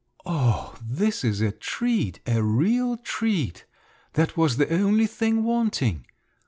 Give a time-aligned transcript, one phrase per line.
[0.25, 3.65] "Oh, this is a treat, a real treat!
[4.13, 6.07] That was the only thing wanting!"